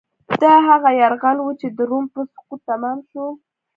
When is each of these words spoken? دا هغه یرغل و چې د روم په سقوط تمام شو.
دا 0.41 0.53
هغه 0.67 0.89
یرغل 1.01 1.37
و 1.41 1.49
چې 1.59 1.67
د 1.77 1.79
روم 1.89 2.05
په 2.13 2.19
سقوط 2.33 2.59
تمام 2.69 2.97
شو. 3.09 3.25